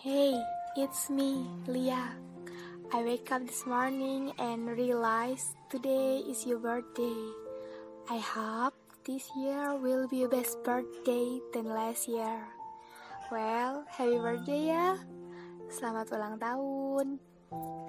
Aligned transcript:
Hey, 0.00 0.32
it's 0.80 1.12
me, 1.12 1.44
Leah. 1.68 2.16
I 2.88 3.04
wake 3.04 3.28
up 3.28 3.44
this 3.44 3.68
morning 3.68 4.32
and 4.40 4.64
realize 4.64 5.52
today 5.68 6.24
is 6.24 6.48
your 6.48 6.56
birthday. 6.56 7.20
I 8.08 8.16
hope 8.16 8.72
this 9.04 9.28
year 9.36 9.76
will 9.76 10.08
be 10.08 10.24
a 10.24 10.32
best 10.32 10.56
birthday 10.64 11.44
than 11.52 11.68
last 11.68 12.08
year. 12.08 12.48
Well, 13.28 13.84
happy 13.92 14.16
birthday 14.16 14.72
ya. 14.72 14.96
Selamat 15.68 16.08
ulang 16.16 16.40
tahun. 16.40 17.20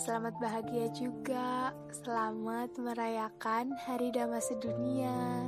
Selamat 0.00 0.32
bahagia 0.40 0.88
juga. 0.96 1.76
Selamat 1.92 2.72
merayakan 2.80 3.76
Hari 3.84 4.16
Dhamma 4.16 4.40
Sedunia. 4.40 5.44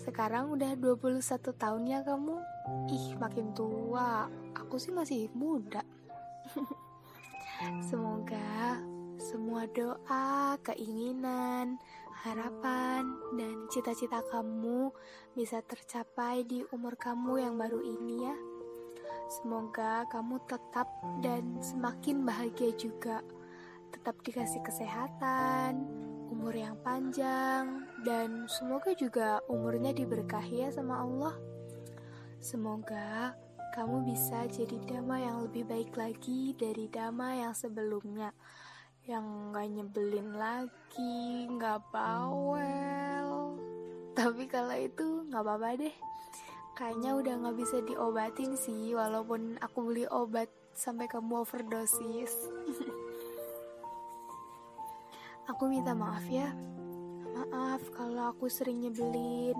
Sekarang 0.00 0.56
udah 0.56 0.72
21 0.80 1.20
tahun 1.60 1.82
ya 1.84 2.00
kamu? 2.00 2.40
Ih, 2.88 3.20
makin 3.20 3.52
tua. 3.52 4.32
Aku 4.56 4.80
sih 4.80 4.96
masih 4.96 5.28
muda. 5.36 5.84
Semoga 7.88 8.80
semua 9.20 9.68
doa, 9.68 10.56
keinginan, 10.64 11.76
harapan, 12.24 13.04
dan 13.36 13.68
cita-cita 13.68 14.24
kamu 14.32 14.88
bisa 15.36 15.60
tercapai 15.68 16.48
di 16.48 16.64
umur 16.72 16.96
kamu 16.96 17.44
yang 17.44 17.60
baru 17.60 17.84
ini 17.84 18.24
ya. 18.24 18.36
Semoga 19.28 20.08
kamu 20.08 20.40
tetap 20.48 20.88
dan 21.20 21.60
semakin 21.60 22.24
bahagia 22.24 22.72
juga. 22.72 23.20
Tetap 23.92 24.16
dikasih 24.24 24.64
kesehatan, 24.64 25.84
umur 26.30 26.54
yang 26.54 26.78
panjang, 26.86 27.90
dan 28.06 28.46
semoga 28.46 28.94
juga 28.94 29.42
umurnya 29.50 29.90
diberkahi 29.90 30.62
ya 30.64 30.70
sama 30.70 31.02
Allah. 31.02 31.34
Semoga 32.38 33.34
kamu 33.74 34.06
bisa 34.06 34.46
jadi 34.46 34.78
dama 34.86 35.18
yang 35.18 35.42
lebih 35.44 35.66
baik 35.66 35.92
lagi 35.98 36.54
dari 36.54 36.86
dama 36.86 37.34
yang 37.34 37.54
sebelumnya 37.54 38.30
yang 39.10 39.50
gak 39.50 39.68
nyebelin 39.70 40.38
lagi, 40.38 41.50
gak 41.58 41.82
bawel. 41.90 43.58
Tapi 44.14 44.46
kalau 44.46 44.76
itu 44.78 45.26
gak 45.28 45.42
apa-apa 45.42 45.82
deh. 45.82 45.94
Kayaknya 46.78 47.10
udah 47.18 47.34
gak 47.44 47.56
bisa 47.58 47.76
diobatin 47.82 48.54
sih, 48.54 48.94
walaupun 48.94 49.58
aku 49.58 49.78
beli 49.90 50.06
obat 50.06 50.48
sampai 50.72 51.10
kamu 51.10 51.42
overdosis. 51.42 52.32
aku 55.50 55.66
minta 55.66 55.90
maaf 55.98 56.22
ya. 56.30 56.54
Maaf 57.34 57.82
kalau 57.90 58.30
aku 58.30 58.46
sering 58.46 58.86
nyebelin, 58.86 59.58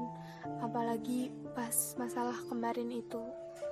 apalagi 0.62 1.34
pas 1.50 1.74
masalah 1.98 2.38
kemarin 2.46 2.86
itu. 2.94 3.18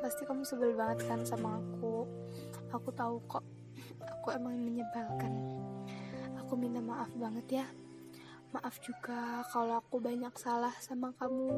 Pasti 0.02 0.27
kamu 0.27 0.42
sebel 0.42 0.75
banget 0.75 1.06
kan 1.06 1.22
sama 1.22 1.62
aku. 1.62 2.10
Aku 2.75 2.91
tahu 2.91 3.22
kok, 3.30 3.47
aku 4.02 4.34
emang 4.34 4.58
menyebalkan. 4.58 5.30
Aku 6.42 6.58
minta 6.58 6.83
maaf 6.83 7.10
banget 7.14 7.62
ya. 7.62 7.66
Maaf 8.50 8.80
juga 8.82 9.44
kalau 9.53 9.78
aku 9.78 10.03
banyak 10.03 10.34
salah 10.34 10.75
sama 10.82 11.14
kamu. 11.20 11.53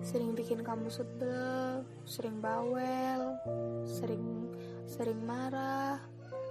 Sering 0.00 0.32
bikin 0.32 0.64
kamu 0.64 0.88
sebel, 0.88 1.84
sering 2.08 2.40
bawel, 2.40 3.36
sering 3.84 4.48
sering 4.88 5.20
marah, 5.26 6.00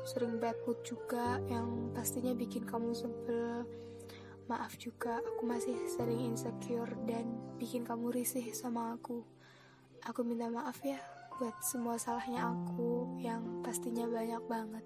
sering 0.09 0.41
bad 0.41 0.57
mood 0.65 0.81
juga 0.81 1.37
yang 1.45 1.93
pastinya 1.93 2.33
bikin 2.33 2.65
kamu 2.65 2.97
sebel. 2.97 3.61
Maaf 4.49 4.73
juga, 4.81 5.21
aku 5.21 5.45
masih 5.45 5.77
sering 5.85 6.33
insecure 6.33 6.89
dan 7.05 7.29
bikin 7.61 7.85
kamu 7.85 8.09
risih 8.09 8.49
sama 8.49 8.97
aku. 8.97 9.21
Aku 10.09 10.25
minta 10.25 10.49
maaf 10.49 10.81
ya 10.81 10.97
buat 11.37 11.53
semua 11.61 12.01
salahnya 12.01 12.49
aku 12.49 13.21
yang 13.21 13.61
pastinya 13.61 14.09
banyak 14.09 14.41
banget. 14.49 14.85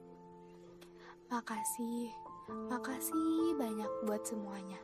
Makasih, 1.31 2.11
makasih 2.67 3.55
banyak 3.55 3.91
buat 4.03 4.27
semuanya. 4.27 4.83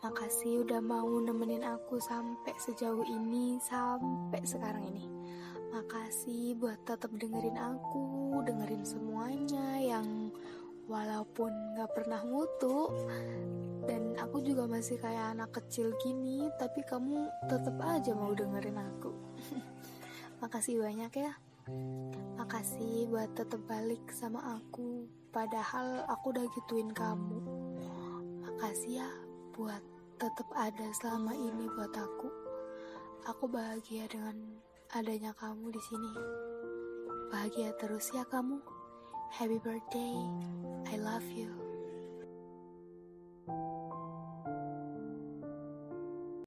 Makasih 0.00 0.64
udah 0.64 0.80
mau 0.80 1.06
nemenin 1.20 1.68
aku 1.68 2.00
sampai 2.00 2.56
sejauh 2.56 3.04
ini, 3.04 3.60
sampai 3.60 4.40
sekarang 4.42 4.88
ini. 4.88 5.04
Makasih 5.72 6.52
buat 6.60 6.84
tetap 6.84 7.08
dengerin 7.16 7.56
aku, 7.56 8.36
dengerin 8.44 8.84
semuanya 8.84 9.80
yang 9.80 10.28
walaupun 10.84 11.48
gak 11.80 11.96
pernah 11.96 12.20
mutu. 12.28 12.92
Dan 13.88 14.12
aku 14.20 14.44
juga 14.44 14.68
masih 14.68 15.00
kayak 15.00 15.32
anak 15.32 15.48
kecil 15.56 15.96
gini 16.04 16.44
tapi 16.60 16.84
kamu 16.84 17.24
tetap 17.48 17.72
aja 17.80 18.12
mau 18.12 18.36
dengerin 18.36 18.76
aku. 18.76 19.16
Makasih 20.44 20.76
banyak 20.76 21.12
ya. 21.16 21.32
Makasih 22.36 23.08
buat 23.08 23.32
tetap 23.32 23.64
balik 23.64 24.04
sama 24.12 24.60
aku 24.60 25.08
padahal 25.32 26.04
aku 26.04 26.36
udah 26.36 26.46
gituin 26.52 26.92
kamu. 26.92 27.40
Makasih 28.44 29.00
ya 29.00 29.10
buat 29.56 29.80
tetap 30.20 30.52
ada 30.52 30.92
selama 31.00 31.32
ini 31.32 31.64
buat 31.72 31.96
aku. 31.96 32.28
Aku 33.24 33.48
bahagia 33.48 34.04
dengan 34.12 34.36
adanya 34.92 35.32
kamu 35.32 35.72
di 35.72 35.80
sini 35.80 36.12
bahagia 37.32 37.72
terus 37.80 38.12
ya 38.12 38.28
kamu 38.28 38.60
Happy 39.32 39.56
birthday. 39.58 40.12
I 40.92 40.96
love 41.00 41.24
you. 41.32 41.61